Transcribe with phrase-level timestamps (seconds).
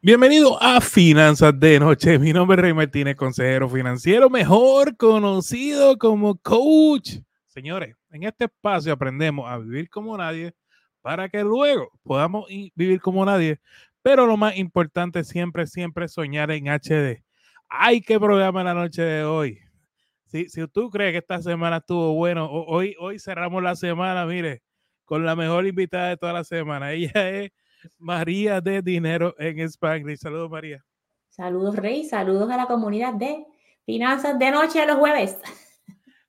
[0.00, 2.20] Bienvenido a Finanzas de Noche.
[2.20, 7.16] Mi nombre es Rey Martínez, consejero financiero, mejor conocido como coach.
[7.48, 10.54] Señores, en este espacio aprendemos a vivir como nadie
[11.02, 13.58] para que luego podamos vivir como nadie.
[14.00, 17.24] Pero lo más importante siempre, siempre soñar en HD.
[17.68, 19.58] Hay que programa la noche de hoy.
[20.26, 24.62] Si, si tú crees que esta semana estuvo bueno, hoy, hoy cerramos la semana, mire,
[25.04, 26.92] con la mejor invitada de toda la semana.
[26.92, 27.50] Ella es
[27.98, 30.18] María de Dinero en Spanglish.
[30.18, 30.84] Saludos, María.
[31.28, 32.04] Saludos, Rey.
[32.04, 33.46] Saludos a la comunidad de
[33.84, 35.38] Finanzas de Noche los jueves.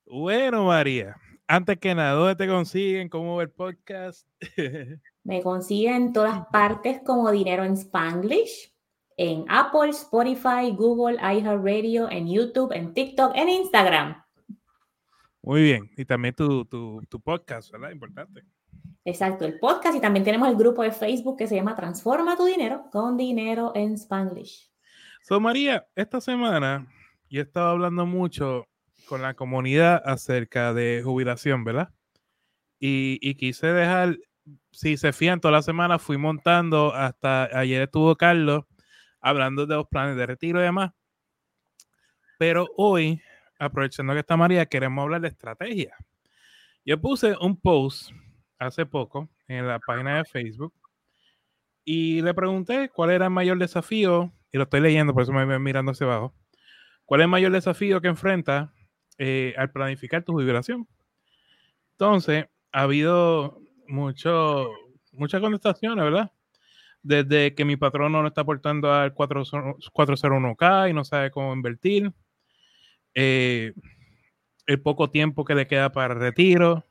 [0.06, 1.16] Bueno, María,
[1.48, 3.09] antes que nada, ¿dónde te consiguen?
[3.09, 4.28] ¿Cómo ver podcast?
[5.23, 8.73] Me consiguen en todas partes como Dinero en Spanglish.
[9.18, 14.23] En Apple, Spotify, Google, iHeartRadio, en YouTube, en TikTok, en Instagram.
[15.42, 15.92] Muy bien.
[15.98, 17.92] Y también tu, tu, tu podcast, ¿verdad?
[17.92, 18.44] Importante.
[19.09, 22.45] Exacto, el podcast y también tenemos el grupo de Facebook que se llama Transforma tu
[22.45, 24.70] dinero con dinero en Spanglish.
[25.23, 26.86] So María, esta semana
[27.28, 28.67] yo he estado hablando mucho
[29.08, 31.89] con la comunidad acerca de jubilación, ¿verdad?
[32.80, 34.16] Y, quise dejar,
[34.72, 38.66] si se fían, toda la semana fui montando, hasta ayer estuvo Carlos
[39.22, 40.91] hablando de los planes de retiro y demás.
[42.38, 43.19] Pero hoy,
[43.58, 45.95] aprovechando que está María, queremos hablar de estrategia.
[46.86, 48.12] Yo puse un post
[48.60, 50.74] hace poco en la página de Facebook
[51.92, 55.44] y le pregunté cuál era el mayor desafío, y lo estoy leyendo, por eso me
[55.44, 56.36] voy mirando hacia abajo,
[57.04, 58.72] cuál es el mayor desafío que enfrenta
[59.18, 60.88] eh, al planificar tu jubilación.
[61.94, 64.70] Entonces, ha habido mucho,
[65.14, 66.32] muchas contestaciones, ¿verdad?
[67.02, 72.14] Desde que mi patrón no está aportando al 401k y no sabe cómo invertir,
[73.16, 73.74] eh,
[74.68, 76.86] el poco tiempo que le queda para el retiro,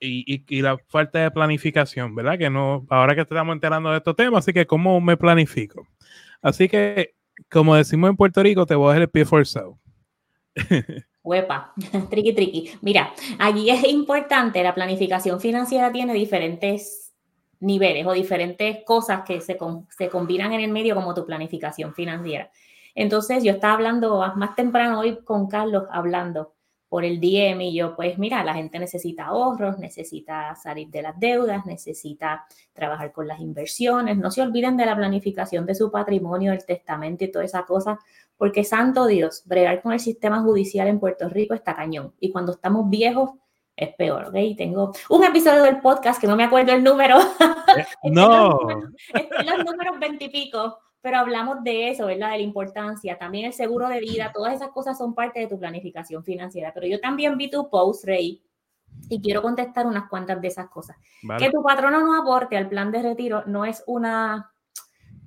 [0.00, 2.38] y, la falta de planificación, ¿verdad?
[2.38, 5.86] Que no, ahora que estamos enterando de estos temas, así que cómo me planifico.
[6.42, 7.14] Así que,
[7.50, 9.78] como decimos en Puerto Rico, te voy a dejar el pie forzado.
[11.22, 11.72] Huepa,
[12.10, 12.70] triqui triqui.
[12.82, 17.14] Mira, allí es importante, la planificación financiera tiene diferentes
[17.58, 19.58] niveles o diferentes cosas que se,
[19.90, 22.50] se combinan en el medio como tu planificación financiera.
[22.94, 26.55] Entonces, yo estaba hablando más temprano hoy con Carlos, hablando
[26.88, 31.18] por el DM y yo, pues mira, la gente necesita ahorros, necesita salir de las
[31.18, 34.16] deudas, necesita trabajar con las inversiones.
[34.16, 37.98] No se olviden de la planificación de su patrimonio, el testamento y toda esa cosa,
[38.36, 42.14] porque santo Dios, bregar con el sistema judicial en Puerto Rico está cañón.
[42.20, 43.30] Y cuando estamos viejos,
[43.74, 44.56] es peor, ¿ok?
[44.56, 47.18] Tengo un episodio del podcast que no me acuerdo el número.
[47.76, 48.58] Eh, no.
[49.12, 52.32] los números veintipico pero hablamos de eso, ¿verdad?
[52.32, 53.16] De la importancia.
[53.16, 56.72] También el seguro de vida, todas esas cosas son parte de tu planificación financiera.
[56.74, 58.42] Pero yo también vi tu post, Rey,
[59.08, 60.96] y quiero contestar unas cuantas de esas cosas.
[61.38, 64.52] Que tu patrono no aporte al plan de retiro no es una,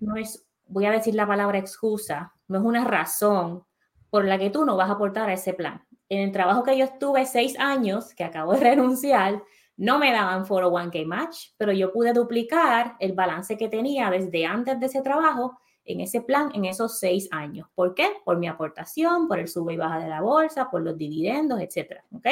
[0.02, 3.64] no es, voy a decir la palabra excusa, no es una razón
[4.10, 5.82] por la que tú no vas a aportar a ese plan.
[6.10, 9.42] En el trabajo que yo estuve seis años, que acabo de renunciar,
[9.78, 14.78] no me daban 401k match, pero yo pude duplicar el balance que tenía desde antes
[14.78, 15.58] de ese trabajo
[15.90, 17.68] en ese plan en esos seis años.
[17.74, 18.08] ¿Por qué?
[18.24, 22.06] Por mi aportación, por el sube y baja de la bolsa, por los dividendos, etcétera.
[22.16, 22.28] ¿Ok?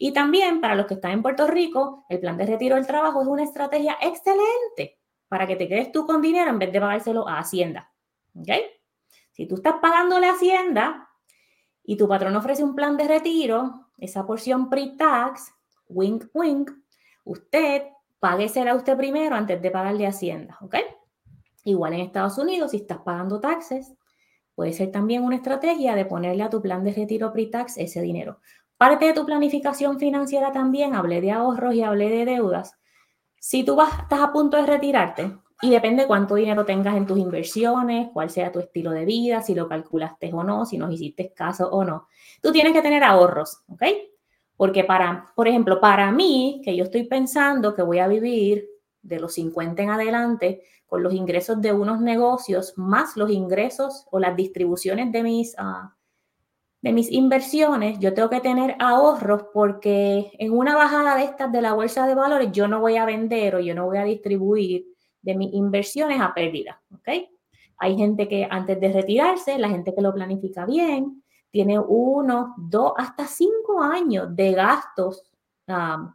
[0.00, 3.22] Y también para los que están en Puerto Rico, el plan de retiro del trabajo
[3.22, 4.98] es una estrategia excelente
[5.28, 7.92] para que te quedes tú con dinero en vez de pagárselo a Hacienda.
[8.34, 8.48] ¿Ok?
[9.30, 11.08] Si tú estás pagando la Hacienda
[11.84, 15.54] y tu patrón ofrece un plan de retiro, esa porción pre-tax,
[15.88, 16.72] wink, wink,
[17.24, 17.84] usted
[18.18, 20.58] páguesela usted primero antes de pagarle a Hacienda.
[20.62, 20.74] ¿Ok?
[21.68, 23.94] Igual en Estados Unidos, si estás pagando taxes,
[24.54, 28.40] puede ser también una estrategia de ponerle a tu plan de retiro pre-tax ese dinero.
[28.78, 32.72] Parte de tu planificación financiera también, hablé de ahorros y hablé de deudas.
[33.38, 37.18] Si tú vas, estás a punto de retirarte, y depende cuánto dinero tengas en tus
[37.18, 41.34] inversiones, cuál sea tu estilo de vida, si lo calculaste o no, si nos hiciste
[41.34, 42.08] caso o no.
[42.40, 43.82] Tú tienes que tener ahorros, ¿ok?
[44.56, 49.20] Porque para, por ejemplo, para mí, que yo estoy pensando que voy a vivir de
[49.20, 54.34] los 50 en adelante, con los ingresos de unos negocios más los ingresos o las
[54.34, 55.94] distribuciones de mis, ah,
[56.80, 61.60] de mis inversiones, yo tengo que tener ahorros porque en una bajada de estas de
[61.60, 64.86] la bolsa de valores yo no voy a vender o yo no voy a distribuir
[65.20, 67.08] de mis inversiones a pérdida, ¿ok?
[67.78, 72.92] Hay gente que antes de retirarse, la gente que lo planifica bien, tiene uno, dos,
[72.96, 75.22] hasta cinco años de gastos
[75.68, 76.14] ah,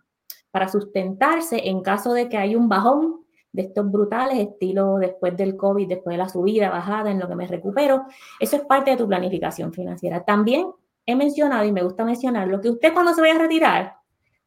[0.53, 5.57] para sustentarse en caso de que hay un bajón de estos brutales, estilo después del
[5.57, 8.05] COVID, después de la subida, bajada, en lo que me recupero.
[8.39, 10.23] Eso es parte de tu planificación financiera.
[10.23, 10.67] También
[11.07, 13.95] he mencionado, y me gusta mencionar, lo que usted cuando se vaya a retirar,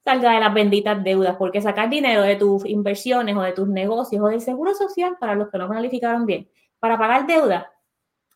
[0.04, 4.22] salga de las benditas deudas, porque sacar dinero de tus inversiones o de tus negocios
[4.22, 6.48] o del seguro social, para los que no planificaron bien,
[6.78, 7.72] para pagar deuda,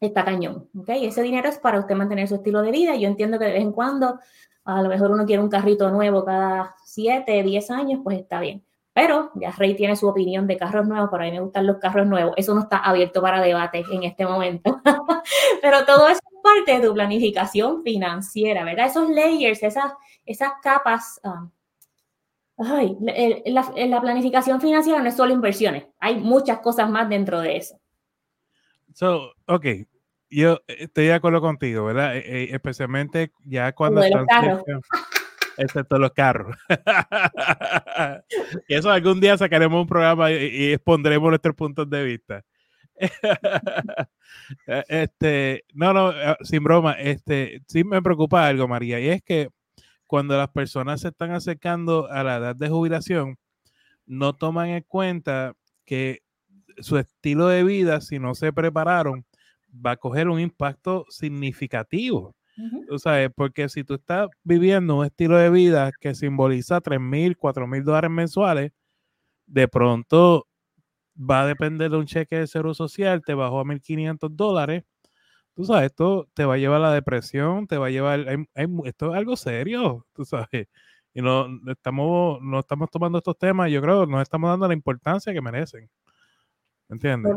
[0.00, 0.88] está cañón, ¿ok?
[0.88, 2.96] Ese dinero es para usted mantener su estilo de vida.
[2.96, 4.18] Yo entiendo que de vez en cuando,
[4.64, 8.64] a lo mejor uno quiere un carrito nuevo cada 7, 10 años, pues está bien.
[8.92, 11.78] Pero ya Rey tiene su opinión de carros nuevos, pero a mí me gustan los
[11.78, 12.34] carros nuevos.
[12.36, 14.80] Eso no está abierto para debate en este momento.
[15.62, 18.86] pero todo eso es parte de tu planificación financiera, ¿verdad?
[18.86, 19.92] Esos layers, esas,
[20.26, 21.20] esas capas.
[21.22, 21.50] Um,
[22.58, 22.96] ay,
[23.46, 27.80] la, la, planificación financiera no es solo inversiones, hay muchas cosas más dentro de eso.
[28.92, 29.66] So, ok,
[30.30, 32.16] yo estoy de acuerdo contigo, ¿verdad?
[32.16, 34.26] E, e, especialmente ya cuando están
[35.56, 36.56] excepto los carros.
[38.68, 42.44] y eso algún día sacaremos un programa y, expondremos nuestros puntos de vista.
[44.66, 49.22] E, este, no, no, eh, sin broma, este, sí me preocupa algo, María, y es
[49.22, 49.48] que
[50.06, 53.38] cuando las personas se están acercando a la edad de jubilación,
[54.06, 55.54] no toman en cuenta
[55.84, 56.22] que
[56.78, 59.24] su estilo de vida, si no se prepararon,
[59.74, 62.34] va a coger un impacto significativo.
[62.88, 67.36] Tú sabes, porque si tú estás viviendo un estilo de vida que simboliza 3 mil,
[67.38, 68.72] 4 mil dólares mensuales,
[69.46, 70.46] de pronto
[71.18, 74.84] va a depender de un cheque de seguro social, te bajó a 1.500 dólares.
[75.54, 78.26] Tú sabes, esto te va a llevar a la depresión, te va a llevar,
[78.84, 80.68] esto es algo serio, tú sabes.
[81.12, 85.32] Y no estamos, no estamos tomando estos temas, yo creo, no estamos dando la importancia
[85.32, 85.90] que merecen.
[86.88, 87.34] ¿Entiendes?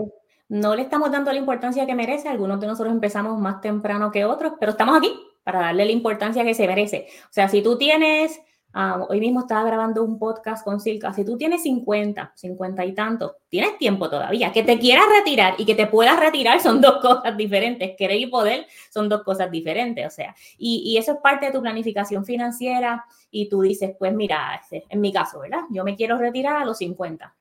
[0.50, 2.30] No le estamos dando la importancia que merece.
[2.30, 5.12] Algunos de nosotros empezamos más temprano que otros, pero estamos aquí
[5.44, 7.08] para darle la importancia que se merece.
[7.24, 8.42] O sea, si tú tienes,
[8.74, 12.94] ah, hoy mismo estaba grabando un podcast con Silka, si tú tienes 50, 50 y
[12.94, 14.52] tanto, tienes tiempo todavía.
[14.52, 17.96] Que te quieras retirar y que te puedas retirar son dos cosas diferentes.
[17.98, 20.06] Querer y poder son dos cosas diferentes.
[20.06, 24.14] O sea, y, y eso es parte de tu planificación financiera y tú dices, pues
[24.14, 25.62] mira, en mi caso, ¿verdad?
[25.70, 27.34] Yo me quiero retirar a los 50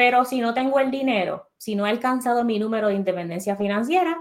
[0.00, 4.18] pero si no tengo el dinero, si no he alcanzado mi número de independencia financiera,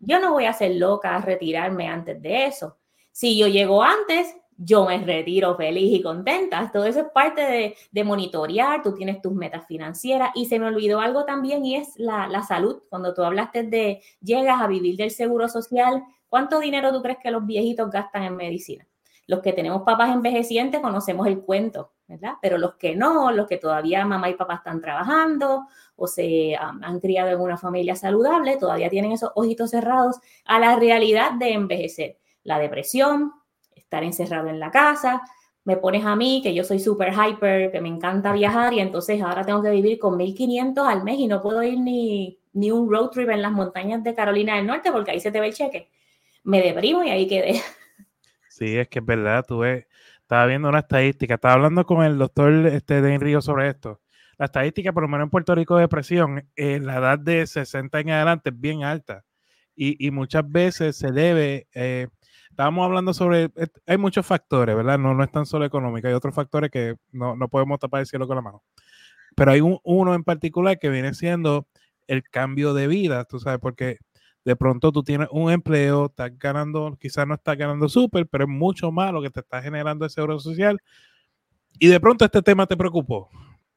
[0.00, 2.78] yo no voy a ser loca a retirarme antes de eso.
[3.12, 6.70] Si yo llego antes, yo me retiro feliz y contenta.
[6.72, 10.64] Todo eso es parte de, de, monitorear, tú tienes tus metas financieras y se me
[10.64, 12.80] olvidó algo también y es la, la, salud.
[12.88, 17.30] Cuando tú hablaste de llegas a vivir del seguro social, ¿cuánto dinero tú crees que
[17.30, 18.87] los viejitos gastan en medicina?
[19.28, 22.36] Los que tenemos papás envejecientes conocemos el cuento, ¿verdad?
[22.40, 25.66] Pero los que no, los que todavía mamá y papá están trabajando
[25.96, 30.16] o se han criado en una familia saludable, todavía tienen esos ojitos cerrados
[30.46, 32.16] a la realidad de envejecer.
[32.42, 33.34] La depresión,
[33.76, 35.22] estar encerrado en la casa,
[35.64, 39.20] me pones a mí, que yo soy súper hyper, que me encanta viajar y entonces
[39.20, 42.90] ahora tengo que vivir con 1.500 al mes y no puedo ir ni, ni un
[42.90, 45.54] road trip en las montañas de Carolina del Norte porque ahí se te ve el
[45.54, 45.90] cheque.
[46.44, 47.60] Me deprimo y ahí quedé.
[48.58, 49.86] Sí, es que es verdad, tú ves,
[50.20, 54.00] estaba viendo una estadística, estaba hablando con el doctor este, Río sobre esto.
[54.36, 58.00] La estadística, por lo menos en Puerto Rico, de depresión, eh, la edad de 60
[58.00, 59.24] en adelante es bien alta.
[59.76, 62.08] Y, y muchas veces se debe, eh,
[62.50, 63.50] estábamos hablando sobre,
[63.86, 64.98] hay muchos factores, ¿verdad?
[64.98, 68.06] No, no es tan solo económico, hay otros factores que no, no podemos tapar el
[68.06, 68.64] cielo con la mano.
[69.36, 71.68] Pero hay un, uno en particular que viene siendo
[72.08, 73.98] el cambio de vida, tú sabes, porque
[74.48, 78.50] de pronto tú tienes un empleo, estás ganando, quizás no estás ganando súper, pero es
[78.50, 80.80] mucho más lo que te está generando ese euro social.
[81.78, 83.28] Y de pronto este tema te preocupó.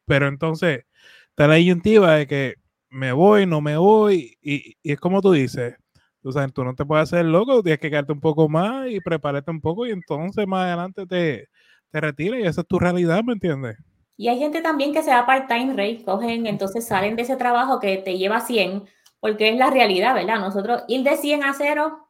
[0.06, 0.86] Pero entonces
[1.28, 2.56] está la disyuntiva de que
[2.90, 5.76] me voy, no me voy, y, es como tú dices,
[6.22, 9.02] tú sabes, tú no te puedes hacer loco, tienes que quedarte un poco más y
[9.02, 11.50] prepararte un poco y entonces más adelante te,
[11.90, 13.78] te retiras y esa es tu realidad, ¿me entiendes?
[14.16, 17.82] Y hay gente también que se da part-time rate, cogen, entonces salen de ese trabajo
[17.82, 18.86] que te lleva 100
[19.22, 20.40] porque es la realidad, ¿verdad?
[20.40, 22.08] Nosotros ir de 100 a 0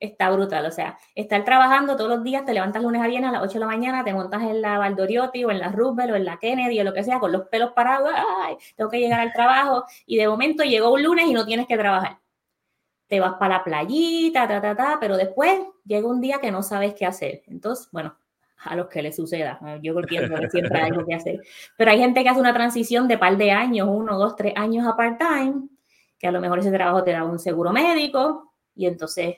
[0.00, 3.32] está brutal, o sea, estar trabajando todos los días, te levantas lunes a viernes a
[3.34, 6.16] las 8 de la mañana, te montas en la Valdoriotti o en la Roosevelt o
[6.16, 8.10] en la Kennedy o lo que sea, con los pelos parados,
[8.42, 11.66] ay, tengo que llegar al trabajo y de momento llegó un lunes y no tienes
[11.66, 12.18] que trabajar.
[13.06, 16.62] Te vas para la playita, ta, ta, ta, pero después llega un día que no
[16.62, 17.42] sabes qué hacer.
[17.46, 18.16] Entonces, bueno,
[18.64, 19.58] a los que les suceda.
[19.82, 21.40] Yo entiendo que siempre hay algo que hacer.
[21.76, 24.86] Pero hay gente que hace una transición de par de años, uno, dos, tres años
[24.86, 25.68] a part-time,
[26.18, 29.36] que a lo mejor ese trabajo te da un seguro médico y entonces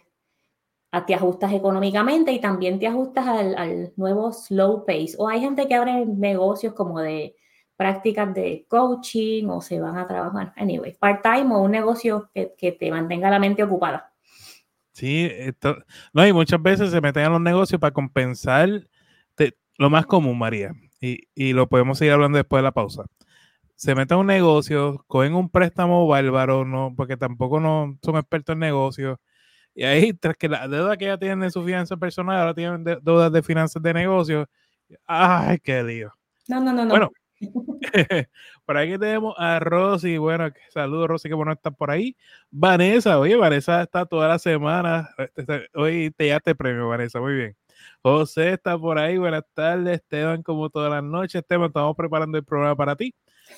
[1.04, 5.14] te ajustas económicamente y también te ajustas al, nuevo slow pace.
[5.18, 7.36] O hay gente que abre negocios como de
[7.76, 12.72] prácticas de coaching o se van a trabajar, anyway, part-time o un negocio que, que,
[12.72, 14.14] te mantenga la mente ocupada.
[14.92, 15.30] Sí,
[16.14, 18.88] no, y muchas veces se meten a los negocios para compensar
[19.78, 23.04] lo más común, María, y, y lo podemos seguir hablando después de la pausa
[23.76, 28.54] se meten a un negocio, cogen un préstamo bárbaro, no, porque tampoco no son expertos
[28.54, 29.18] en negocios.
[29.74, 32.82] Y ahí, tras que la deuda que ya tienen de su finanzas personal, ahora tienen
[32.84, 34.46] deudas de finanzas de negocios.
[35.06, 36.12] ¡Ay, qué lío!
[36.48, 36.90] No, no, no, no.
[36.90, 37.10] Bueno,
[38.64, 40.16] por aquí tenemos a Rosy.
[40.16, 42.16] Bueno, saludos, Rosy, que bueno estar por ahí.
[42.50, 45.10] Vanessa, oye, Vanessa está toda la semana.
[45.34, 47.56] Este, hoy te ya te premio, Vanessa, muy bien.
[48.02, 49.18] José está por ahí.
[49.18, 51.34] Buenas tardes, Esteban, como todas las noches.
[51.34, 53.14] Esteban, estamos preparando el programa para ti.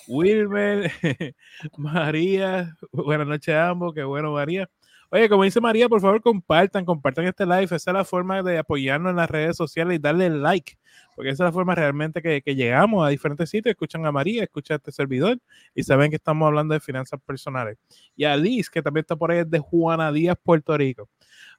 [0.06, 0.90] Wilmer,
[1.76, 4.68] María, buenas noches a ambos, qué bueno, María.
[5.10, 7.64] Oye, como dice María, por favor compartan, compartan este live.
[7.64, 10.78] Esa es la forma de apoyarnos en las redes sociales y darle like,
[11.16, 14.42] porque esa es la forma realmente que, que llegamos a diferentes sitios, escuchan a María,
[14.42, 15.38] escuchan a este servidor
[15.74, 17.78] y saben que estamos hablando de finanzas personales.
[18.16, 21.08] Y a Liz, que también está por ahí, es de Juana Díaz, Puerto Rico.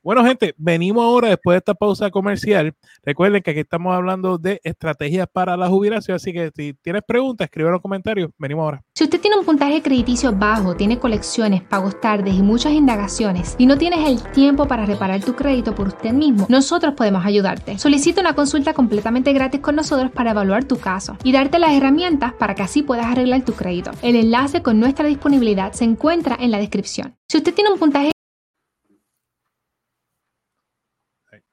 [0.02, 2.74] Bueno, gente, venimos ahora después de esta pausa comercial.
[3.04, 7.46] Recuerden que aquí estamos hablando de estrategias para la jubilación, así que si tienes preguntas,
[7.46, 8.32] escribe en los comentarios.
[8.38, 8.84] Venimos ahora.
[8.96, 13.66] Si usted tiene un puntaje crediticio bajo, tiene colecciones, pagos tardes y muchas indagaciones y
[13.66, 17.78] no tienes el tiempo para reparar tu crédito por usted mismo, nosotros podemos ayudarte.
[17.78, 22.32] Solicita una consulta completamente gratis con nosotros para evaluar tu caso y darte las herramientas
[22.34, 23.92] para que así puedas arreglar tu crédito.
[24.02, 27.18] El enlace con nuestra disponibilidad se encuentra en la descripción.
[27.28, 28.12] Si usted tiene un puntaje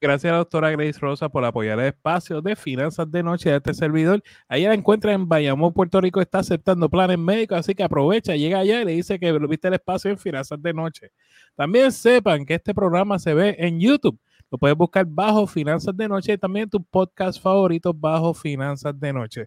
[0.00, 3.56] Gracias a la doctora Grace Rosa por apoyar el espacio de finanzas de noche de
[3.56, 4.22] este servidor.
[4.46, 8.60] Ahí la encuentra en Bayamón, Puerto Rico, está aceptando planes médicos, así que aprovecha, llega
[8.60, 11.10] allá y le dice que viste el espacio en finanzas de noche.
[11.56, 14.16] También sepan que este programa se ve en YouTube.
[14.52, 19.12] Lo puedes buscar bajo Finanzas de Noche y también tus podcast favoritos bajo Finanzas de
[19.12, 19.46] Noche.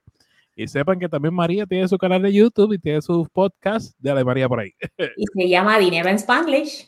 [0.54, 3.96] Y sepan que también María tiene su canal de YouTube y tiene sus podcasts.
[3.98, 4.74] Dale, María, por ahí.
[5.16, 6.88] Y se llama Dinero en Spanglish.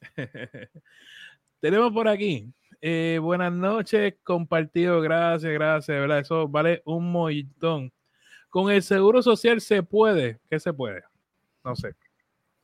[1.60, 6.20] Tenemos por aquí eh, buenas noches, compartido, gracias, gracias, ¿verdad?
[6.20, 7.92] Eso vale un montón.
[8.48, 11.02] Con el seguro social se puede, ¿qué se puede?
[11.64, 11.94] No sé.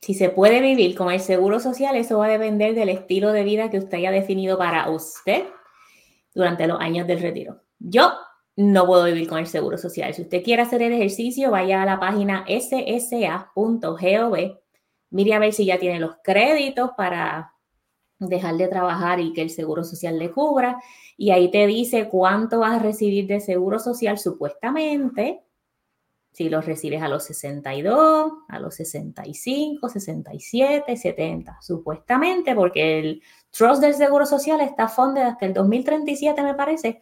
[0.01, 3.43] Si se puede vivir con el seguro social, eso va a depender del estilo de
[3.43, 5.45] vida que usted haya definido para usted
[6.33, 7.61] durante los años del retiro.
[7.79, 8.13] Yo
[8.55, 10.13] no puedo vivir con el seguro social.
[10.13, 13.97] Si usted quiere hacer el ejercicio, vaya a la página ssa.gov,
[15.09, 17.53] mire a ver si ya tiene los créditos para
[18.19, 20.81] dejar de trabajar y que el seguro social le cubra.
[21.17, 25.43] Y ahí te dice cuánto vas a recibir de seguro social supuestamente,
[26.31, 33.81] si lo recibes a los 62, a los 65, 67, 70, supuestamente, porque el trust
[33.81, 37.01] del seguro social está funded hasta el 2037, me parece.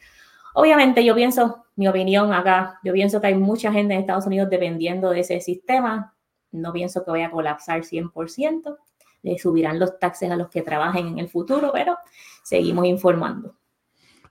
[0.54, 4.50] Obviamente yo pienso, mi opinión acá, yo pienso que hay mucha gente en Estados Unidos
[4.50, 6.16] dependiendo de ese sistema.
[6.52, 8.78] No pienso que vaya a colapsar 100%
[9.26, 11.98] le subirán los taxes a los que trabajen en el futuro, pero
[12.44, 13.56] seguimos informando.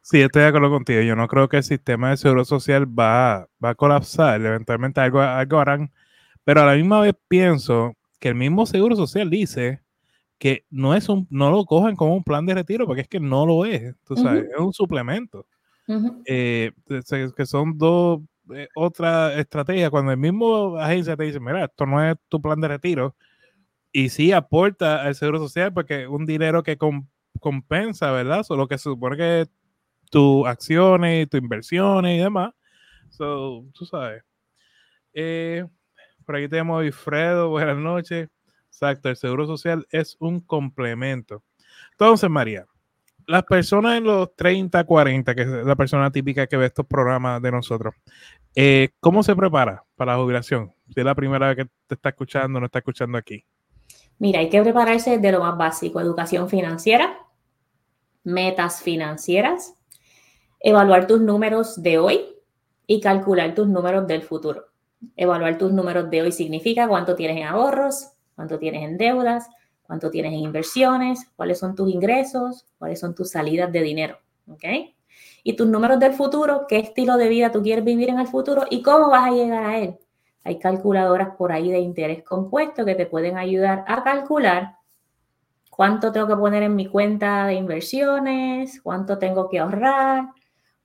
[0.03, 1.01] Sí, estoy de acuerdo contigo.
[1.01, 4.41] Yo no creo que el sistema de seguro social va, va a colapsar.
[4.41, 5.91] Eventualmente algo, algo harán.
[6.45, 9.81] Pero a la misma vez pienso que el mismo seguro social dice
[10.39, 13.19] que no es un, no lo cojan como un plan de retiro, porque es que
[13.19, 13.97] no lo es.
[14.05, 15.47] Tú sabes, es un suplemento.
[16.27, 16.71] Eh,
[17.37, 18.21] que son dos
[18.55, 19.91] eh, otras estrategias.
[19.91, 23.17] Cuando el mismo agencia te dice, mira, esto no es tu plan de retiro,
[23.95, 26.77] y sí aporta al seguro social porque un dinero que
[27.39, 28.43] compensa, ¿verdad?
[28.43, 29.47] Solo que se supone que
[30.11, 32.53] tus acciones, tus inversiones y demás.
[33.11, 34.25] So, tú sabes.
[35.13, 35.65] Eh,
[36.27, 38.29] por aquí tenemos a buenas noches.
[38.67, 41.45] Exacto, el seguro social es un complemento.
[41.93, 42.67] Entonces, María,
[43.29, 47.41] las personas en los 30, 40, que es la persona típica que ve estos programas
[47.41, 47.95] de nosotros,
[48.57, 50.75] eh, ¿cómo se prepara para la jubilación?
[50.93, 53.45] Si es la primera vez que te está escuchando, no está escuchando aquí.
[54.19, 57.19] Mira, hay que prepararse de lo más básico, educación financiera,
[58.23, 59.75] metas financieras,
[60.61, 62.25] evaluar tus números de hoy
[62.87, 64.67] y calcular tus números del futuro.
[65.17, 69.49] Evaluar tus números de hoy significa cuánto tienes en ahorros, cuánto tienes en deudas,
[69.83, 74.19] cuánto tienes en inversiones, cuáles son tus ingresos, cuáles son tus salidas de dinero.
[74.49, 74.65] ¿Ok?
[75.43, 78.65] Y tus números del futuro, qué estilo de vida tú quieres vivir en el futuro
[78.71, 79.99] y cómo vas a llegar a él.
[80.45, 84.77] Hay calculadoras por ahí de interés compuesto que te pueden ayudar a calcular
[85.71, 90.29] cuánto tengo que poner en mi cuenta de inversiones, cuánto tengo que ahorrar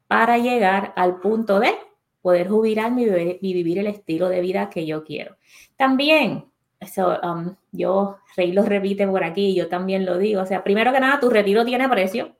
[0.07, 1.75] para llegar al punto de
[2.21, 5.37] poder jubilarme y vivir el estilo de vida que yo quiero.
[5.77, 6.45] También,
[6.79, 10.91] eso, um, yo, Rey lo repite por aquí, yo también lo digo, o sea, primero
[10.91, 12.35] que nada, tu retiro tiene precio.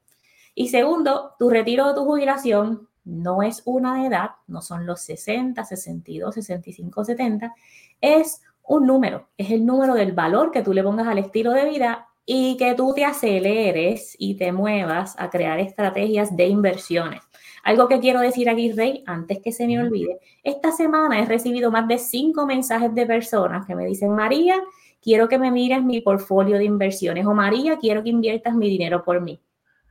[0.55, 5.63] Y segundo, tu retiro o tu jubilación no es una edad, no son los 60,
[5.63, 7.53] 62, 65, 70,
[8.01, 11.65] es un número, es el número del valor que tú le pongas al estilo de
[11.65, 17.21] vida y que tú te aceleres y te muevas a crear estrategias de inversiones.
[17.63, 21.71] Algo que quiero decir aquí, Rey, antes que se me olvide, esta semana he recibido
[21.71, 24.61] más de cinco mensajes de personas que me dicen, María,
[25.01, 29.03] quiero que me mires mi portfolio de inversiones o María, quiero que inviertas mi dinero
[29.03, 29.41] por mí.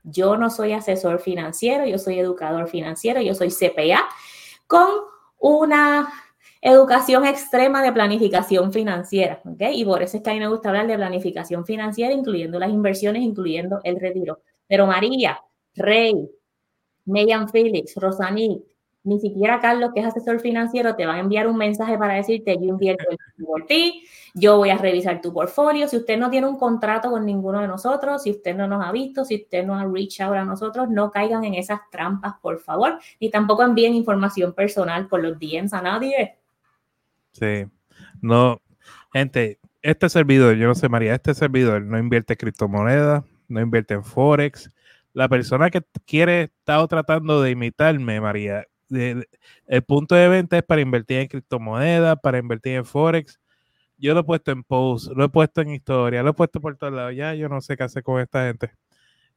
[0.03, 4.09] Yo no soy asesor financiero, yo soy educador financiero, yo soy CPA
[4.67, 4.89] con
[5.39, 6.09] una
[6.61, 9.41] educación extrema de planificación financiera.
[9.73, 12.71] Y por eso es que a mí me gusta hablar de planificación financiera, incluyendo las
[12.71, 14.41] inversiones, incluyendo el retiro.
[14.67, 15.41] Pero María,
[15.75, 16.29] Rey,
[17.05, 18.63] Megan Felix, Rosaní,
[19.05, 22.57] ni siquiera Carlos, que es asesor financiero, te va a enviar un mensaje para decirte,
[22.57, 23.05] yo invierto
[23.45, 25.89] por ti, yo voy a revisar tu portfolio.
[25.89, 28.93] Si usted no tiene un contrato con ninguno de nosotros, si usted no nos ha
[28.93, 32.59] visto, si usted no ha reach out a nosotros, no caigan en esas trampas, por
[32.59, 32.99] favor.
[33.21, 36.37] Ni tampoco envíen información personal por los DMs a nadie.
[37.33, 37.67] Sí,
[38.21, 38.61] no,
[39.13, 43.95] gente, este servidor, yo no sé, María, este servidor no invierte en criptomonedas, no invierte
[43.95, 44.71] en Forex,
[45.13, 50.81] la persona que quiere, está tratando de imitarme, María, el punto de venta es para
[50.81, 53.41] invertir en criptomonedas, para invertir en Forex.
[53.97, 56.77] Yo lo he puesto en post, lo he puesto en historia, lo he puesto por
[56.77, 57.15] todos lados.
[57.17, 58.73] Ya yo no sé qué hacer con esta gente.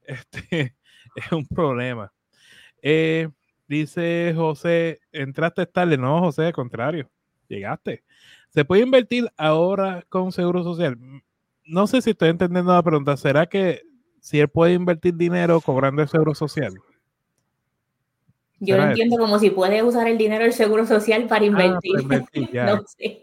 [0.04, 0.74] Este
[1.14, 2.12] es un problema.
[2.82, 3.28] Eh,
[3.68, 5.96] dice José, entraste tarde.
[5.96, 7.08] No, José, al contrario,
[7.48, 8.04] llegaste.
[8.48, 10.98] ¿Se puede invertir ahora con Seguro Social?
[11.64, 13.16] No sé si estoy entendiendo la pregunta.
[13.16, 13.82] ¿Será que
[14.22, 16.72] si él puede invertir dinero cobrando el seguro social.
[18.64, 21.94] Yo lo entiendo como si puede usar el dinero del seguro social para ah, invertir.
[22.54, 23.22] no sé.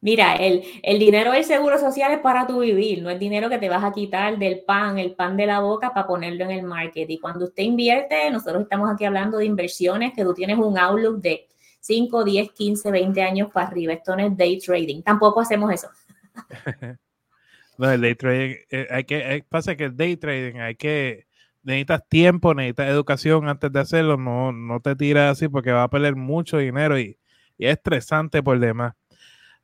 [0.00, 3.58] Mira, el, el, dinero del seguro social es para tu vivir, no es dinero que
[3.58, 6.62] te vas a quitar del pan, el pan de la boca para ponerlo en el
[6.62, 7.08] market.
[7.08, 11.20] Y cuando usted invierte, nosotros estamos aquí hablando de inversiones que tú tienes un outlook
[11.20, 11.48] de
[11.80, 13.94] 5, 10, 15, 20 años para arriba.
[13.94, 15.02] Esto no es day trading.
[15.02, 15.88] Tampoco hacemos eso.
[17.78, 21.27] No, el day trading, eh, hay que, eh, pasa que el day trading hay que,
[21.68, 25.90] necesitas tiempo, necesitas educación antes de hacerlo, no, no te tiras así porque va a
[25.90, 27.18] perder mucho dinero y,
[27.58, 28.94] es estresante por demás.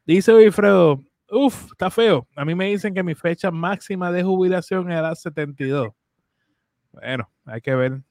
[0.04, 2.26] Dice Wilfredo, uff, está feo.
[2.34, 5.92] A mí me dicen que mi fecha máxima de jubilación era 72.
[6.92, 8.02] Bueno, hay que ver.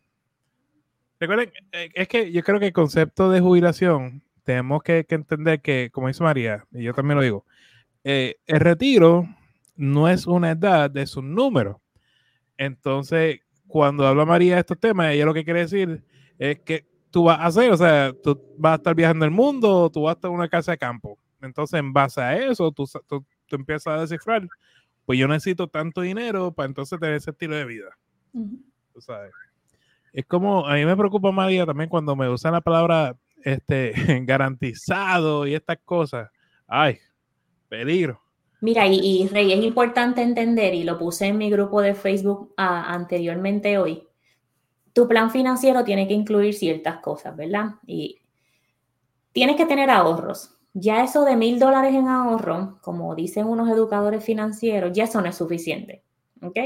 [1.19, 5.89] Recuerden, eh, es que yo creo que el concepto de jubilación tenemos que, entender que,
[5.91, 7.45] como dice María, y yo también lo digo,
[8.03, 9.27] el retiro
[9.75, 11.82] no es una edad, es un número.
[12.58, 13.41] Entonces,
[13.73, 16.03] cuando habla María de estos temas, ella lo que quiere decir
[16.38, 19.89] es que tú vas a hacer, o sea, tú vas a estar viajando el mundo,
[19.91, 21.17] tú vas a estar en una casa de campo.
[21.41, 24.47] Entonces, en base a eso, tú, tú, empiezas a descifrar,
[25.07, 27.97] pues yo necesito tanto dinero para entonces tener ese estilo de vida.
[28.99, 29.31] sabes.
[30.12, 35.47] Es como, a mí me preocupa María también cuando me usan la palabra este, garantizado
[35.47, 36.29] y estas cosas.
[36.67, 36.99] Ay,
[37.69, 38.22] peligro.
[38.63, 43.78] Mira, y, Rey, es importante entender, y lo puse en mi grupo de Facebook anteriormente
[43.78, 44.08] hoy,
[44.93, 47.71] tu plan financiero tiene que incluir ciertas cosas, ¿verdad?
[47.86, 48.21] Y
[49.34, 50.56] tienes que tener ahorros.
[50.73, 55.28] Ya eso de mil dólares en ahorro, como dicen unos educadores financieros, ya eso no
[55.28, 56.06] es suficiente,
[56.41, 56.58] ¿ok?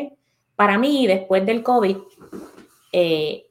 [0.55, 1.97] Para mí, después del COVID,
[2.91, 3.47] eh,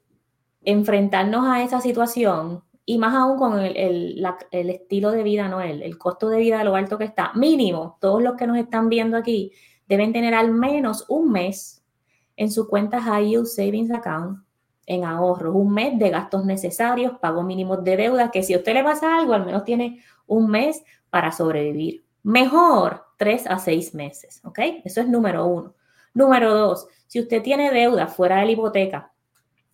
[0.62, 5.60] enfrentarnos a esa situación y más aún con el, estilo de vida, ¿no?
[5.60, 7.32] El, el, costo de vida lo alto que está.
[7.34, 9.52] Mínimo, todos los que nos están viendo aquí
[9.88, 11.84] deben tener al menos un mes
[12.36, 14.46] en su cuenta High Yield Savings Account
[14.86, 18.72] en ahorros, un mes de gastos necesarios, pago mínimos de deuda, que si a usted
[18.72, 22.04] le pasa algo, al menos tiene un mes para sobrevivir.
[22.22, 24.60] Mejor tres a seis meses, ¿ok?
[24.84, 25.74] Eso es número uno.
[26.14, 29.12] Número dos, si usted tiene deuda fuera de la hipoteca,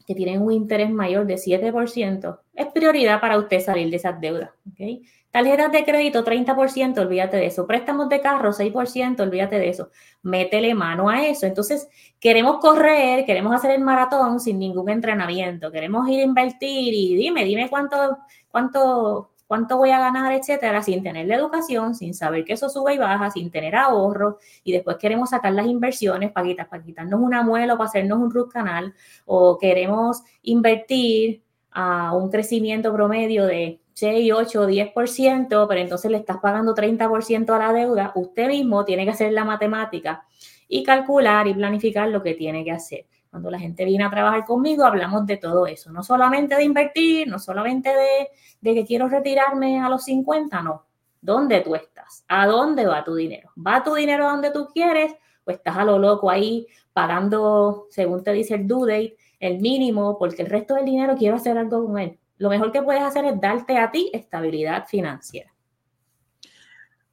[0.06, 4.50] que tienen un interés mayor de 7%, es prioridad para usted salir de esas deudas.
[4.70, 5.02] ¿okay?
[5.30, 7.66] Tarjetas de crédito, 30%, olvídate de eso.
[7.66, 9.90] Préstamos de carro, 6%, olvídate de eso.
[10.22, 11.46] Métele mano a eso.
[11.46, 11.88] Entonces,
[12.20, 15.72] queremos correr, queremos hacer el maratón sin ningún entrenamiento.
[15.72, 18.18] Queremos ir a invertir y dime, dime cuánto,
[18.50, 22.94] cuánto cuánto voy a ganar, etcétera, sin tener la educación, sin saber que eso sube
[22.94, 26.48] y baja, sin tener ahorro, y después queremos sacar las inversiones para,
[26.82, 28.94] quitarnos una muela o para hacernos un root canal,
[29.26, 36.38] o queremos invertir a un crecimiento promedio de 6, 8, 10%, pero entonces le estás
[36.38, 40.24] pagando 30% a la deuda, usted mismo tiene que hacer la matemática
[40.66, 43.04] y calcular y planificar lo que tiene que hacer.
[43.32, 47.26] Cuando la gente viene a trabajar conmigo, hablamos de todo eso, no solamente de invertir,
[47.28, 48.28] no solamente de,
[48.60, 50.84] de que quiero retirarme a los 50, no.
[51.18, 52.26] ¿Dónde tú estás?
[52.28, 53.50] ¿A dónde va tu dinero?
[53.56, 55.14] ¿Va tu dinero a donde tú quieres
[55.46, 60.18] o estás a lo loco ahí pagando, según te dice el due date, el mínimo,
[60.18, 62.18] porque el resto del dinero quiero hacer algo con él?
[62.36, 65.50] Lo mejor que puedes hacer es darte a ti estabilidad financiera.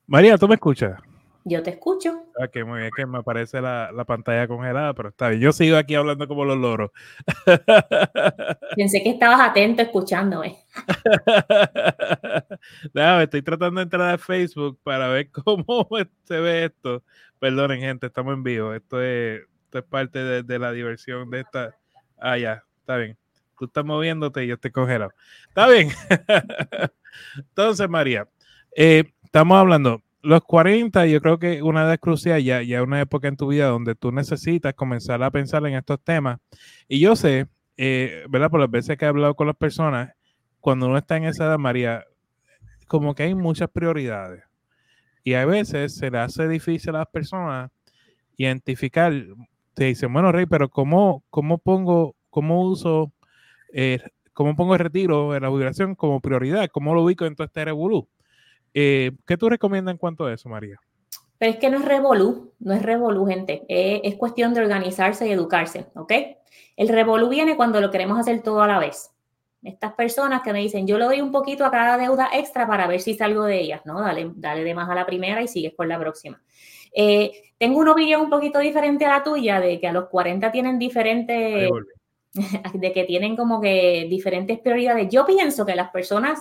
[0.05, 0.99] María, ¿tú me escuchas?
[1.49, 2.27] Yo te escucho.
[2.35, 5.41] Ok, muy bien, que me aparece la, la, pantalla congelada, pero está bien.
[5.41, 6.91] Yo sigo aquí hablando como los loros.
[8.75, 10.59] Pensé que estabas atento escuchándome.
[12.93, 15.87] Déjame, estoy tratando de entrar a Facebook para ver cómo
[16.23, 17.03] se ve esto.
[17.39, 18.75] Perdonen, gente, estamos en vivo.
[18.75, 21.75] Esto es, esto es parte de, de la diversión de esta.
[22.19, 23.17] Ah, ya, está bien.
[23.57, 25.11] Tú estás moviéndote y yo estoy congelado.
[25.47, 25.89] Está bien.
[27.35, 28.27] Entonces, María,
[28.75, 33.27] eh, estamos hablando los 40, yo creo que una edad crucial, ya, ya una época
[33.27, 36.39] en tu vida donde tú necesitas comenzar a pensar en estos temas.
[36.87, 38.49] Y yo sé, eh, ¿verdad?
[38.49, 40.11] Por las veces que he hablado con las personas,
[40.59, 42.05] cuando uno está en esa edad, María,
[42.87, 44.43] como que hay muchas prioridades.
[45.23, 47.71] Y a veces se le hace difícil a las personas
[48.37, 49.13] identificar,
[49.73, 53.13] te dicen, bueno, Rey, pero ¿cómo, cómo pongo, cómo uso,
[53.73, 54.01] eh,
[54.33, 56.69] cómo pongo el retiro de la jubilación como prioridad?
[56.71, 58.07] ¿Cómo lo ubico en todo este revolú?
[58.73, 60.77] Eh, ¿Qué tú recomiendas en cuanto a eso, María?
[61.37, 63.65] Pero es que no es revolú, no es revolú, gente.
[63.69, 66.13] Eh, es cuestión de organizarse y educarse, ¿ok?
[66.75, 69.11] El revolú viene cuando lo queremos hacer todo a la vez.
[69.63, 72.87] Estas personas que me dicen, yo le doy un poquito a cada deuda extra para
[72.87, 74.01] ver si salgo de ellas, ¿no?
[74.01, 76.41] Dale, dale de más a la primera y sigues por la próxima.
[76.93, 80.51] Eh, tengo una opinión un poquito diferente a la tuya, de que a los 40
[80.51, 81.69] tienen diferentes,
[82.73, 85.09] de que tienen como que diferentes prioridades.
[85.09, 86.39] Yo pienso que las personas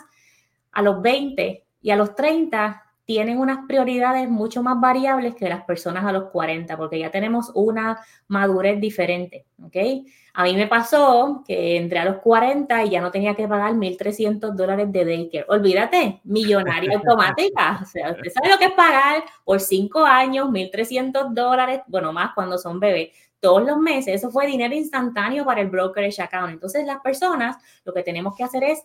[0.72, 5.64] a los 20 y a los 30 tienen unas prioridades mucho más variables que las
[5.64, 9.76] personas a los 40, porque ya tenemos una madurez diferente, ¿ok?
[10.34, 13.72] A mí me pasó que entré a los 40 y ya no tenía que pagar
[13.72, 15.46] 1.300 dólares de daycare.
[15.48, 17.80] Olvídate, millonaria automática.
[17.82, 22.34] O sea, usted sabe lo que es pagar por 5 años 1.300 dólares, bueno, más
[22.34, 23.08] cuando son bebés,
[23.40, 24.16] todos los meses.
[24.16, 26.52] Eso fue dinero instantáneo para el brokerage account.
[26.52, 28.84] Entonces, las personas, lo que tenemos que hacer es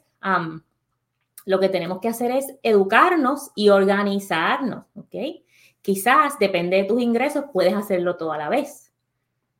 [1.45, 5.15] lo que tenemos que hacer es educarnos y organizarnos, ¿ok?
[5.81, 8.93] Quizás, depende de tus ingresos, puedes hacerlo todo a la vez,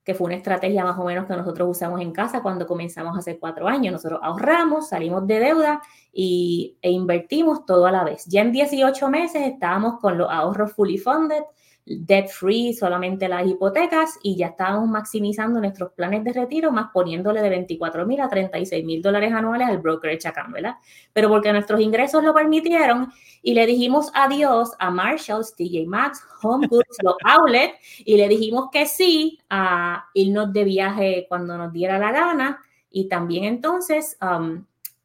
[0.04, 3.40] que fue una estrategia más o menos que nosotros usamos en casa cuando comenzamos hace
[3.40, 3.94] cuatro años.
[3.94, 8.26] Nosotros ahorramos, salimos de deuda y, e invertimos todo a la vez.
[8.26, 11.44] Ya en 18 meses estábamos con los ahorros fully funded,
[11.86, 17.42] debt free, solamente las hipotecas y ya estábamos maximizando nuestros planes de retiro, más poniéndole
[17.42, 20.76] de 24 mil a 36 mil dólares anuales al brokerage account, ¿verdad?
[21.12, 26.68] Pero porque nuestros ingresos lo permitieron y le dijimos adiós a Marshalls, TJ Maxx, Home
[26.68, 32.00] Goods, los outlets y le dijimos que sí a irnos de viaje cuando nos diera
[32.00, 34.64] la gana y también entonces um,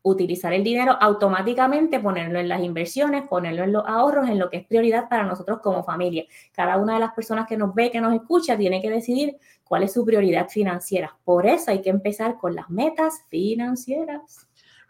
[0.08, 4.58] utilizar el dinero automáticamente, ponerlo en las inversiones, ponerlo en los ahorros, en lo que
[4.58, 6.24] es prioridad para nosotros como familia.
[6.52, 9.82] Cada una de las personas que nos ve, que nos escucha, tiene que decidir cuál
[9.82, 11.16] es su prioridad financiera.
[11.24, 14.46] Por eso hay que empezar con las metas financieras.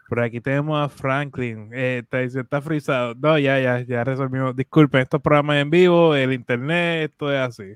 [0.07, 1.69] Por aquí tenemos a Franklin.
[1.71, 3.13] Eh, está, está frisado.
[3.13, 4.55] No, ya, ya, ya resolvimos.
[4.55, 7.75] Disculpen, estos programas en vivo, el internet, esto es así.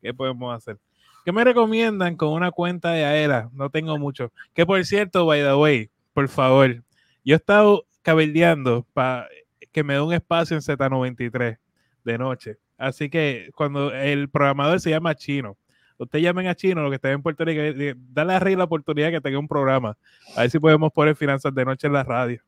[0.00, 0.78] ¿Qué podemos hacer?
[1.24, 3.48] ¿Qué me recomiendan con una cuenta de AERA?
[3.52, 4.32] No tengo mucho.
[4.54, 6.82] Que por cierto, by the way, por favor.
[7.24, 9.28] Yo he estado cabildeando para
[9.70, 11.58] que me dé un espacio en Z93
[12.04, 12.58] de noche.
[12.76, 15.56] Así que cuando el programador se llama Chino,
[15.98, 17.62] usted llamen a Chino, lo que esté en Puerto Rico,
[18.10, 19.96] dale a Rey la oportunidad que tenga un programa.
[20.36, 22.42] A ver si podemos poner finanzas de noche en la radio.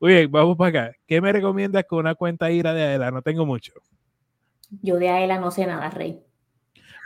[0.00, 0.96] Muy bien, vamos para acá.
[1.06, 3.10] ¿Qué me recomiendas con una cuenta IRA de AELA?
[3.10, 3.72] No tengo mucho.
[4.82, 6.22] Yo de AELA no sé nada, Rey.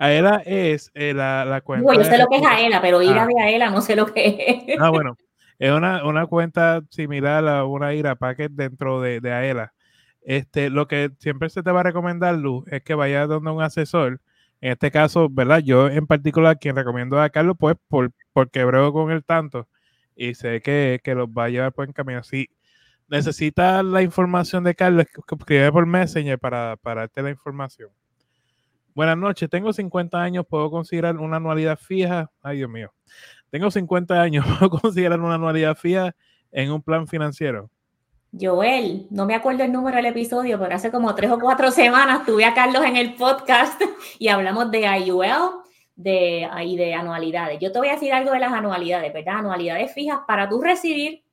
[0.01, 1.85] Aela es eh, la, la, cuenta.
[1.85, 3.27] Bueno, yo sé lo que es Aela, pero ir a ah.
[3.27, 4.81] de Aela no sé lo que es.
[4.81, 5.17] Ah, bueno.
[5.59, 9.73] Es una, una cuenta similar a una IRA Packet dentro de, de Aela.
[10.23, 13.63] Este, lo que siempre se te va a recomendar, Luz, es que vayas donde un
[13.63, 14.21] asesor.
[14.61, 15.59] En este caso, ¿verdad?
[15.59, 19.69] Yo en particular, quien recomiendo a Carlos, pues por, porque brego con él tanto
[20.17, 22.23] y sé que, que los va a llevar por el camino.
[22.23, 22.49] Si
[23.09, 25.07] necesitas la información de Carlos,
[25.39, 27.91] escribe por Messenger para, para darte la información.
[28.95, 32.31] Buenas noches, tengo 50 años, ¿puedo considerar una anualidad fija?
[32.41, 32.93] Ay, Dios mío.
[33.51, 36.15] Tengo 50 años, ¿puedo considerar una anualidad fija
[36.53, 37.69] en un plan financiero?
[38.41, 42.25] Joel, no me acuerdo el número del episodio, pero hace como tres o cuatro semanas
[42.25, 43.83] tuve a Carlos en el podcast
[44.21, 45.65] y hablamos de IUL
[45.97, 47.59] de, y de anualidades.
[47.61, 49.39] Yo te voy a decir algo de las anualidades, ¿verdad?
[49.39, 51.25] Anualidades fijas para tú recibir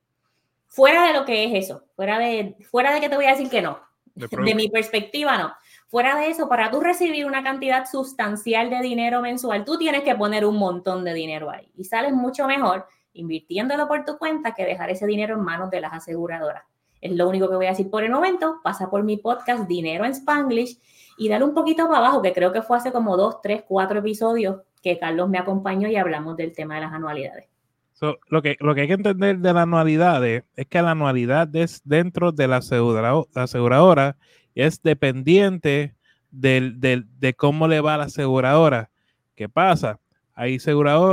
[0.66, 3.48] fuera de lo que es eso, fuera de, fuera de que te voy a decir
[3.48, 3.78] que no.
[4.16, 5.52] de mi perspectiva, no.
[5.92, 10.14] Fuera de eso, para tú recibir una cantidad sustancial de dinero mensual, tú tienes que
[10.14, 11.70] poner un montón de dinero ahí.
[11.76, 15.82] Y sales mucho mejor invirtiéndolo por tu cuenta que dejar ese dinero en manos de
[15.82, 16.62] las aseguradoras.
[17.02, 18.60] Es lo único que voy a decir por el momento.
[18.64, 20.80] Pasa por mi podcast Dinero en Spanglish
[21.18, 23.98] y dale un poquito para abajo, que creo que fue hace como dos, tres, cuatro
[23.98, 27.50] episodios que Carlos me acompañó y hablamos del tema de las anualidades.
[28.30, 31.82] lo, que, lo que hay que entender de las anualidades es que la anualidad es
[31.84, 32.62] dentro de la
[33.34, 34.16] aseguradora
[34.54, 35.94] es dependiente
[36.30, 38.90] del, de cómo le va a la aseguradora.
[39.34, 40.00] ¿Qué pasa?
[40.34, 40.58] Hay,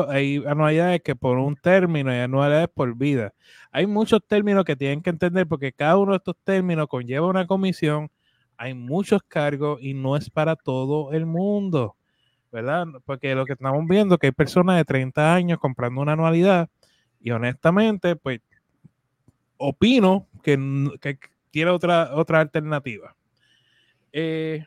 [0.08, 3.34] hay anualidades que por un término y anualidades por vida.
[3.71, 7.45] Hay muchos términos que tienen que entender porque cada uno de estos términos conlleva una
[7.45, 8.10] comisión,
[8.58, 11.95] hay muchos cargos y no es para todo el mundo,
[12.52, 12.88] ¿verdad?
[13.06, 16.69] Porque lo que estamos viendo es que hay personas de 30 años comprando una anualidad
[17.19, 18.41] y honestamente, pues,
[19.58, 20.58] opino que,
[21.02, 21.19] que
[21.52, 23.15] tiene otra, otra alternativa.
[24.12, 24.65] Eh,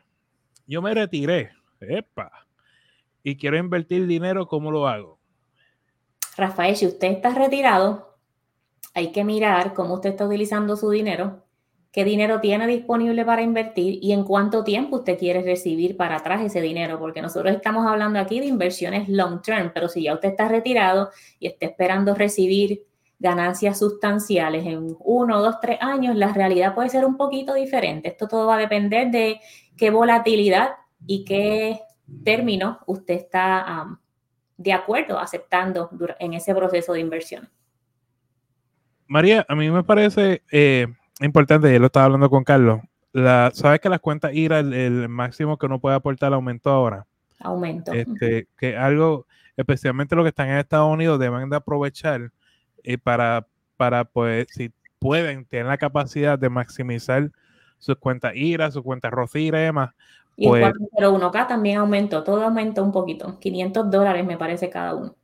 [0.65, 2.31] yo me retiré, epa,
[3.23, 5.19] y quiero invertir dinero, ¿cómo lo hago?
[6.37, 8.17] Rafael, si usted está retirado,
[8.93, 11.43] hay que mirar cómo usted está utilizando su dinero,
[11.91, 16.41] qué dinero tiene disponible para invertir y en cuánto tiempo usted quiere recibir para atrás
[16.41, 20.29] ese dinero, porque nosotros estamos hablando aquí de inversiones long term, pero si ya usted
[20.29, 22.83] está retirado y está esperando recibir
[23.23, 28.09] ganancias sustanciales en uno, dos, tres años, la realidad puede ser un poquito diferente.
[28.09, 29.39] Esto todo va a depender de
[29.77, 30.71] qué volatilidad
[31.07, 31.79] y qué
[32.25, 33.87] término usted está
[34.57, 37.49] de acuerdo aceptando en ese proceso de inversión.
[39.07, 40.87] María, a mí me parece eh,
[41.21, 42.81] importante, ya lo estaba hablando con Carlos,
[43.13, 47.05] la, ¿sabes que las cuentas IRA, el, máximo que uno puede aportar aumentó ahora?
[47.39, 47.93] Aumento.
[47.93, 52.31] Este, que algo, especialmente los que están en Estados Unidos, deben de aprovechar
[52.83, 57.31] eh, para, para, pues, si pueden, tienen la capacidad de maximizar
[57.77, 59.91] sus cuentas IRA, sus cuentas ROCIRA y demás.
[60.35, 64.95] Y el 401k pues también aumentó, todo aumentó un poquito, 500 dólares me parece cada
[64.95, 65.15] uno.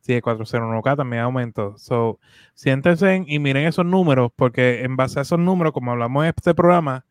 [0.00, 1.76] Sí, el 401k también aumentó.
[1.78, 2.18] So,
[2.54, 6.54] siéntense y miren esos números, porque en base a esos números, como hablamos en este
[6.54, 7.04] programa,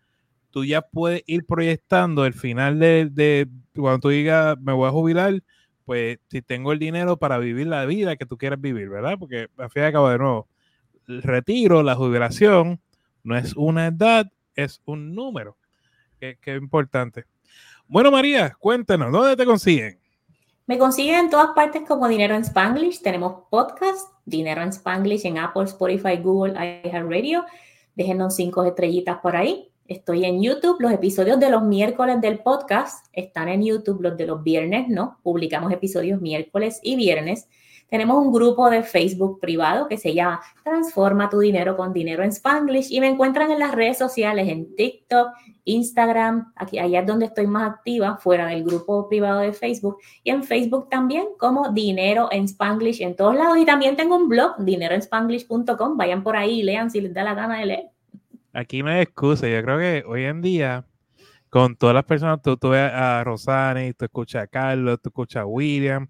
[0.49, 4.91] tú ya puedes ir proyectando el final de, de cuando tú digas, me voy a
[4.91, 5.43] jubilar,
[5.85, 9.15] pues si tengo el dinero para vivir la vida que tú quieres vivir, ¿verdad?
[9.19, 10.47] Porque al fin y al cabo, de nuevo,
[11.07, 12.81] el retiro, la jubilación,
[13.23, 15.57] no es una edad, es un número.
[16.19, 17.25] Es importante.
[17.87, 19.99] Bueno, María, cuéntanos, ¿dónde te consiguen?
[20.65, 23.01] Me consiguen en todas partes como Dinero en Spanglish.
[23.03, 27.45] Tenemos podcast, Dinero en Spanglish en Apple, Spotify, Google, iHeartRadio.
[27.93, 29.71] Déjenos cinco estrellitas por ahí.
[29.87, 30.77] Estoy en YouTube.
[30.79, 34.01] Los episodios de los miércoles del podcast están en YouTube.
[34.01, 35.19] Los de los viernes, ¿no?
[35.21, 37.47] Publicamos episodios miércoles y viernes.
[37.87, 42.29] Tenemos un grupo de Facebook privado que se llama Transforma tu dinero con dinero en
[42.29, 45.29] Spanglish y me encuentran en las redes sociales, en TikTok,
[45.65, 50.31] Instagram, aquí, allá es donde estoy más activa, fuera del grupo privado de Facebook y
[50.31, 54.57] en Facebook también como Dinero en Spanglish en todos lados y también tengo un blog,
[54.57, 57.94] dineroenspanglish.com, vayan por ahí lean si les da la gana de leer.
[58.55, 60.85] Aquí me excusa, yo creo que hoy en día
[61.49, 65.41] con todas las personas, tú, tú ves a Rosani, tú escuchas a Carlos, tú escuchas
[65.41, 66.07] a William,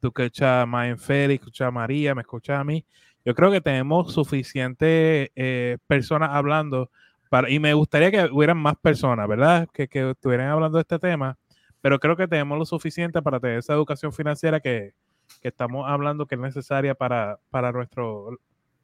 [0.00, 2.84] tú escuchas a Mayen Félix, escuchas a María, me escuchas a mí.
[3.24, 6.90] Yo creo que tenemos suficientes eh, personas hablando
[7.30, 9.68] para, y me gustaría que hubieran más personas, ¿verdad?
[9.72, 11.38] Que, que estuvieran hablando de este tema,
[11.80, 14.94] pero creo que tenemos lo suficiente para tener esa educación financiera que,
[15.40, 18.36] que estamos hablando que es necesaria para, para nuestro,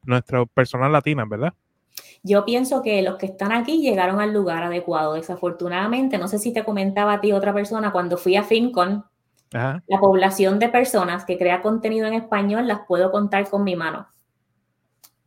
[0.05, 1.55] nuestro personal latina, ¿verdad?
[2.23, 5.15] Yo pienso que los que están aquí llegaron al lugar adecuado.
[5.15, 9.05] Desafortunadamente, no sé si te comentaba a ti otra persona, cuando fui a FinCon,
[9.53, 14.07] la población de personas que crea contenido en español las puedo contar con mi mano.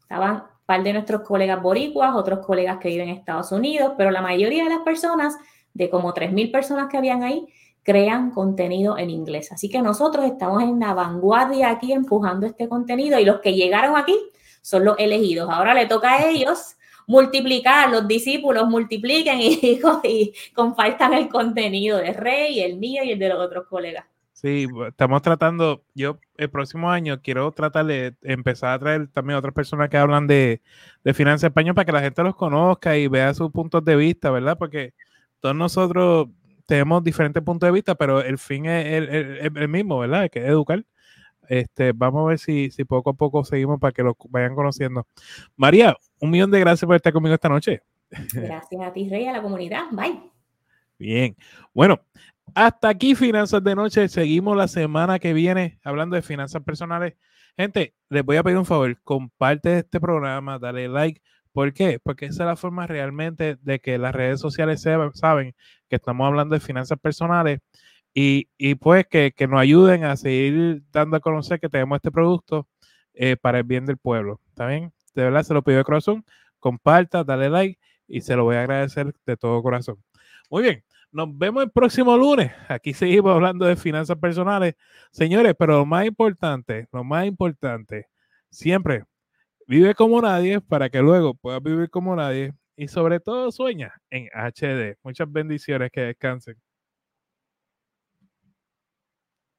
[0.01, 4.12] Estaban un par de nuestros colegas boricuas, otros colegas que viven en Estados Unidos, pero
[4.12, 5.36] la mayoría de las personas,
[5.73, 7.47] de como 3.000 personas que habían ahí,
[7.82, 9.51] crean contenido en inglés.
[9.51, 13.97] Así que nosotros estamos en la vanguardia aquí empujando este contenido y los que llegaron
[13.97, 14.17] aquí
[14.62, 15.49] son los elegidos.
[15.49, 16.77] Ahora le toca a ellos
[17.08, 19.60] multiplicar, los discípulos multipliquen y,
[20.04, 24.06] y compartan el contenido de Rey, el mío y el de los otros colegas.
[24.34, 29.54] Sí, estamos tratando, yo el próximo año quiero tratar de empezar a traer también otras
[29.54, 30.62] personas que hablan de,
[31.04, 34.32] de finanzas español para que la gente los conozca y vea sus puntos de vista,
[34.32, 34.58] ¿verdad?
[34.58, 34.94] Porque
[35.39, 36.28] todos nosotros
[36.66, 38.86] tenemos diferentes puntos de vista, pero el fin es
[39.42, 40.30] el, mismo, ¿verdad?
[40.30, 40.84] Que es educar.
[41.54, 45.06] Este, vamos a ver si, si poco a poco seguimos para que los vayan conociendo.
[45.56, 47.84] María, un millón de gracias por estar conmigo esta noche.
[48.34, 49.86] Gracias a ti, Rey, a la comunidad.
[49.92, 50.20] Bye.
[50.98, 51.36] Bien.
[51.72, 52.00] Bueno,
[52.56, 54.08] hasta aquí Finanzas de Noche.
[54.08, 57.13] Seguimos la semana que viene hablando de finanzas personales.
[57.56, 61.22] Gente, les voy a pedir un favor, comparte este programa, dale like.
[61.52, 62.00] ¿Por qué?
[62.02, 65.56] Porque esa es la forma realmente de que las redes sociales saben
[65.88, 67.60] que estamos hablando de finanzas personales
[68.13, 72.67] y, pues que, nos ayuden a seguir dando a conocer que tenemos este producto
[73.13, 74.39] eh, para el bien del pueblo.
[74.49, 74.93] ¿Está bien?
[75.15, 76.26] De verdad, se lo pido de corazón.
[76.60, 79.97] Comparta, dale like y se lo voy a agradecer de todo corazón.
[80.49, 82.52] Muy bien, nos vemos el próximo lunes.
[82.67, 84.76] Aquí seguimos hablando de finanzas personales.
[85.12, 88.08] Señores, pero lo más importante, lo más importante,
[88.49, 89.06] siempre
[89.67, 92.54] vive como nadie para que luego puedas vivir como nadie.
[92.76, 94.97] y sobre todo sueña en HD.
[95.04, 96.62] Muchas bendiciones, que descansen.